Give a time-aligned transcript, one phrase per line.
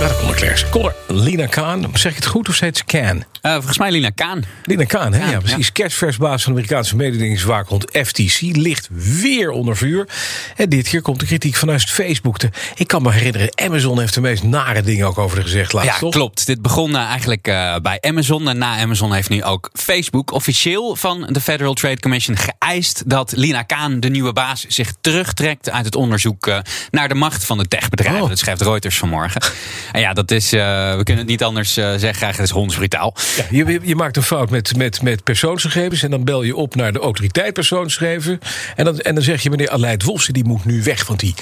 [0.00, 0.66] Ja, komt Leclerc.
[0.70, 3.16] Connor, Lina Kaan, zeg ik het goed of steeds Can?
[3.16, 4.44] Uh, volgens mij Lina Kaan.
[4.64, 5.18] Lina Kaan, hè?
[5.18, 5.72] Kaan, ja, precies.
[5.72, 10.08] Kerstversbaas van de Amerikaanse mededingingswaakhond FTC ligt weer onder vuur.
[10.56, 12.38] En dit keer komt de kritiek vanuit Facebook.
[12.38, 15.72] Te, ik kan me herinneren, Amazon heeft de meest nare dingen ook over de gezegd
[15.72, 16.12] laatst, Ja, toch?
[16.12, 16.46] klopt.
[16.46, 18.48] Dit begon uh, eigenlijk uh, bij Amazon.
[18.48, 23.32] En na Amazon heeft nu ook Facebook officieel van de Federal Trade Commission geëist dat
[23.36, 26.58] Lina Kaan, de nieuwe baas, zich terugtrekt uit het onderzoek uh,
[26.90, 28.22] naar de macht van de techbedrijven.
[28.22, 28.28] Oh.
[28.28, 29.40] Dat schrijft Reuters vanmorgen.
[29.92, 32.26] En ja, dat is, we kunnen het niet anders zeggen.
[32.26, 33.14] Het is hondsbrutaal.
[33.50, 36.02] Je, je, maakt een fout met, met, met persoonsgegevens.
[36.02, 38.38] En dan bel je op naar de autoriteit persoonsgegevens.
[38.76, 41.06] En dan, en dan zeg je, meneer Aleid Wolfsen, die moet nu weg.
[41.06, 41.34] Want die,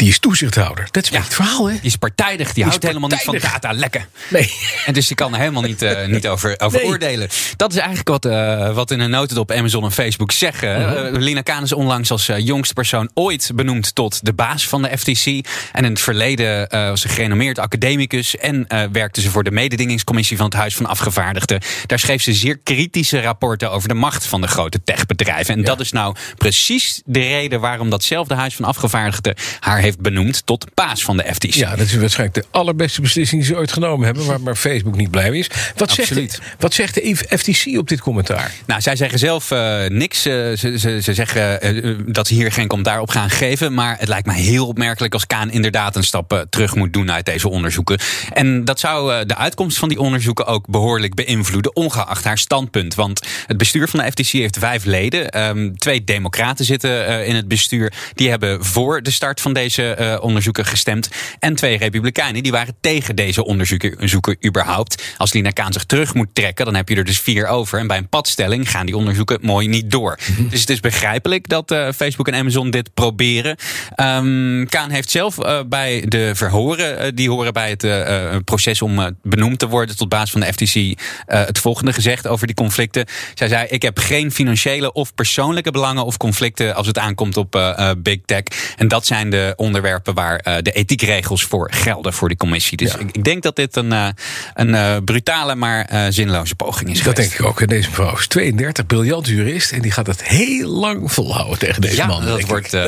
[0.00, 0.88] die is toezichthouder.
[0.90, 1.74] Dat is ja, het verhaal, hè?
[1.74, 2.46] Die is partijdig.
[2.46, 4.04] Die, die houdt helemaal niet van data lekken.
[4.28, 4.52] Nee.
[4.86, 6.88] En dus die kan er helemaal niet, uh, niet over, over nee.
[6.88, 7.28] oordelen.
[7.56, 10.80] Dat is eigenlijk wat, uh, wat in een notendop Amazon en Facebook zeggen.
[10.80, 11.20] Uh.
[11.20, 15.26] Lina Kaan is onlangs als jongste persoon ooit benoemd tot de baas van de FTC.
[15.72, 18.36] En in het verleden was ze gerenommeerd academicus.
[18.36, 21.60] En werkte ze voor de mededingingscommissie van het Huis van Afgevaardigden.
[21.86, 25.54] Daar schreef ze zeer kritische rapporten over de macht van de grote techbedrijven.
[25.54, 25.66] En ja.
[25.66, 30.66] dat is nou precies de reden waarom datzelfde Huis van Afgevaardigden haar heeft benoemd tot
[30.74, 31.54] baas van de FTC.
[31.54, 34.96] Ja, dat is waarschijnlijk de allerbeste beslissing die ze ooit genomen hebben, waar maar Facebook
[34.96, 35.50] niet blij mee is.
[35.76, 38.52] Wat zegt, de, wat zegt de FTC op dit commentaar?
[38.66, 40.26] Nou, zij zeggen zelf uh, niks.
[40.26, 43.74] Uh, ze, ze, ze, zeggen uh, dat ze hier geen commentaar op gaan geven.
[43.74, 47.24] Maar het lijkt mij heel opmerkelijk als Kaan inderdaad een stap terug moet doen uit
[47.24, 47.98] deze onderzoeken.
[48.32, 52.94] En dat zou de uitkomst van die onderzoeken ook behoorlijk beïnvloeden, ongeacht haar standpunt.
[52.94, 55.48] Want het bestuur van de FTC heeft vijf leden.
[55.48, 57.92] Um, twee democraten zitten in het bestuur.
[58.14, 61.08] Die hebben voor de start van deze uh, onderzoeken gestemd.
[61.38, 65.02] En twee republikeinen die waren tegen deze onderzoeken überhaupt.
[65.16, 67.78] Als Lina Kaan zich terug moet trekken, dan heb je er dus vier over.
[67.78, 70.18] En bij een padstelling gaan die onderzoeken mooi niet door.
[70.28, 70.48] Mm -hmm.
[70.48, 73.56] Dus het is begrijpelijk dat uh, Facebook en Amazon dit proberen.
[73.96, 79.58] Um, Kaan heeft zelf uh, bij de verhoren, die horen bij het proces om benoemd
[79.58, 83.06] te worden tot baas van de FTC, het volgende gezegd over die conflicten.
[83.34, 87.78] Zij zei: Ik heb geen financiële of persoonlijke belangen of conflicten als het aankomt op
[87.98, 88.42] big tech.
[88.76, 92.76] En dat zijn de onderwerpen waar uh, de ethiekregels voor gelden voor die commissie.
[92.76, 92.98] Dus ja.
[92.98, 94.08] ik, ik, denk dat dit een, uh,
[94.54, 97.02] een uh, brutale, maar zinloze poging is.
[97.02, 97.28] Dat geweest.
[97.28, 97.60] denk ik ook.
[97.60, 99.72] En deze mevrouw is 32, briljant jurist.
[99.72, 102.24] En die gaat het heel lang volhouden tegen deze ja, man.
[102.24, 102.70] Dat wordt.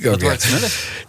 [0.00, 0.46] Dat wordt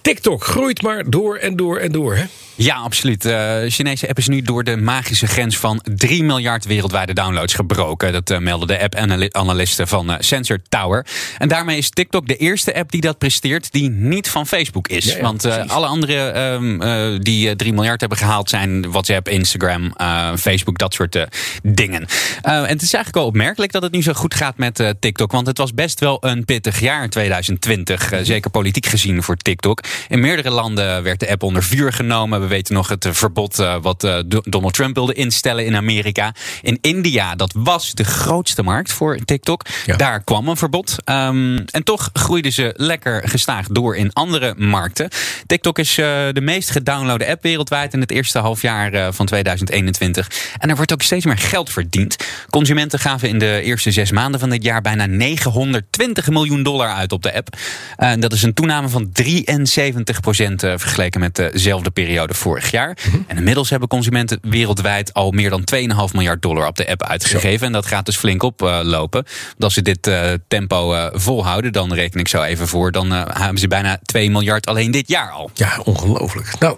[0.01, 2.15] TikTok groeit maar door en door en door.
[2.15, 2.23] Hè?
[2.63, 3.21] Ja, absoluut.
[3.21, 7.53] De uh, Chinese app is nu door de magische grens van 3 miljard wereldwijde downloads
[7.53, 8.13] gebroken.
[8.13, 11.05] Dat uh, melden de app-analisten van uh, Sensor Tower.
[11.37, 15.05] En daarmee is TikTok de eerste app die dat presteert die niet van Facebook is.
[15.05, 16.79] Ja, ja, Want alle andere um,
[17.23, 19.93] die 3 miljard hebben gehaald zijn WhatsApp, Instagram,
[20.37, 21.25] Facebook, dat soort
[21.63, 22.05] dingen.
[22.41, 25.31] en het is eigenlijk wel opmerkelijk dat het nu zo goed gaat met TikTok.
[25.31, 28.11] Want het was best wel een pittig jaar 2020.
[28.21, 29.83] zeker politiek gezien voor TikTok.
[30.09, 32.49] In meerdere landen werd de app onder vuur genomen.
[32.51, 36.33] We weten nog het verbod uh, wat uh, Donald Trump wilde instellen in Amerika.
[36.61, 39.65] In India, dat was de grootste markt voor TikTok.
[39.85, 39.95] Ja.
[39.95, 40.95] Daar kwam een verbod.
[41.05, 45.09] Um, en toch groeiden ze lekker gestaag door in andere markten.
[45.45, 50.31] TikTok is de meest gedownloade app wereldwijd in het eerste halfjaar van 2021.
[50.57, 52.15] En er wordt ook steeds meer geld verdiend.
[52.49, 57.11] Consumenten gaven in de eerste zes maanden van dit jaar bijna 920 miljoen dollar uit
[57.11, 57.57] op de app.
[58.19, 62.97] dat is een toename van 73 procent vergeleken met dezelfde periode vorig jaar.
[63.07, 63.17] Mhm.
[63.27, 67.65] En inmiddels hebben consumenten wereldwijd al meer dan 2,5 miljard dollar op de app uitgegeven.
[67.67, 69.25] En dat gaat dus flink oplopen.
[69.27, 73.11] Uh, als ze dit uh, tempo uh, volhouden, dan reken ik zo even voor, dan
[73.11, 75.51] hebben ze bijna 2 miljard alleen dit jaar al.
[75.53, 76.59] Ja, ongelooflijk.
[76.59, 76.77] Nou,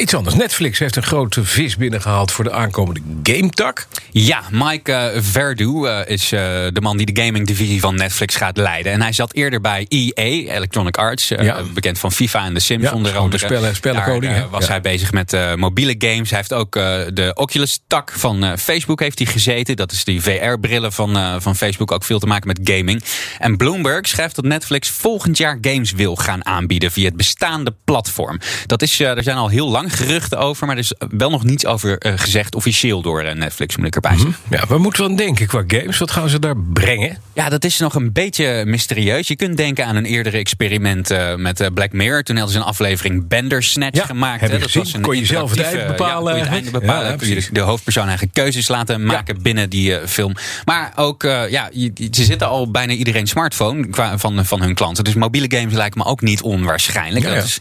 [0.00, 0.34] iets anders.
[0.36, 3.86] Netflix heeft een grote vis binnengehaald voor de aankomende gametak.
[4.10, 8.92] Ja, Mike Verdu is de man die de gaming divisie van Netflix gaat leiden.
[8.92, 11.60] En hij zat eerder bij EA, Electronic Arts, Ja.
[11.74, 13.44] bekend van FIFA en The Sims Ja, onder de andere.
[13.44, 14.70] spellen- spellenkoning, eh, was Ja.
[14.70, 16.30] hij bezig met eh, mobiele games.
[16.30, 19.76] Hij heeft ook eh, de Oculus-tak van eh, Facebook heeft hij gezeten.
[19.76, 21.92] Dat is die VR-brillen van, van Facebook.
[21.92, 23.02] Ook veel te maken met gaming.
[23.38, 28.40] En Bloomberg schrijft dat Netflix volgend jaar games wil gaan aanbieden via het bestaande platform.
[28.66, 31.66] Dat is, er zijn al heel lang geruchten over, maar er is wel nog niets
[31.66, 34.36] over gezegd officieel door Netflix, moet ik erbij zeggen.
[34.50, 35.98] Ja, waar moeten we aan denken qua games?
[35.98, 37.18] Wat gaan ze daar brengen?
[37.32, 39.28] Ja, dat is nog een beetje mysterieus.
[39.28, 42.22] Je kunt denken aan een eerdere experiment met Black Mirror.
[42.22, 44.50] Toen hadden ze een aflevering Bandersnatch Ja, gemaakt.
[44.50, 44.73] Dat.
[44.74, 47.16] Was een Kon je zelf het interactieve- eind bepalen Ja, het bepalen.
[47.16, 50.34] Kun je de, de hoofdpersoon eigen keuzes laten maken binnen die eh, film.
[50.64, 51.70] Maar ook, eh, ja,
[52.10, 55.04] ze zitten al bijna iedereen smartphone qua, van, van hun klanten.
[55.04, 57.24] Dus mobiele games lijken me ook niet onwaarschijnlijk.
[57.24, 57.58] Ja, Dat is,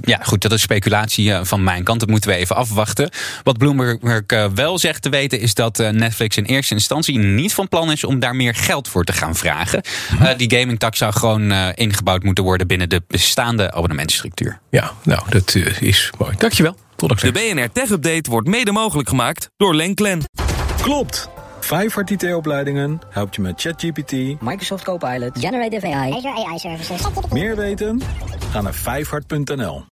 [0.00, 2.00] ja, goed, dat is speculatie eh, van mijn kant.
[2.00, 3.10] Dat moeten we even afwachten.
[3.42, 3.96] Wat Bloomberg
[4.54, 8.18] wel zegt te weten is dat Netflix in eerste instantie niet van plan is om
[8.18, 9.82] daar meer geld voor te gaan vragen.
[10.10, 10.36] Mhm.
[10.36, 14.58] Die gaming tax zou gewoon ingebouwd moeten worden binnen de bestaande abonnementsstructuur.
[14.70, 16.34] Ja, nou, dat is mooi.
[16.44, 16.76] Dankjewel.
[16.96, 17.32] Tot De.
[17.32, 20.22] BNR Tech Update wordt mede mogelijk gemaakt door Lenklen.
[20.82, 21.28] Klopt!
[21.60, 24.12] Vijfhart IT-opleidingen helpt je met ChatGPT.
[24.40, 25.38] Microsoft Copilot.
[25.38, 26.12] Generative AI.
[26.12, 27.02] Azure AI Services.
[27.30, 28.00] Meer weten?
[28.50, 29.82] Ga naar vijfhart.nl.